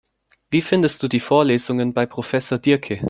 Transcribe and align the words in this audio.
Wie 0.49 0.63
findest 0.63 1.03
du 1.03 1.07
die 1.07 1.19
Vorlesungen 1.19 1.93
bei 1.93 2.07
Professor 2.07 2.57
Diercke? 2.57 2.99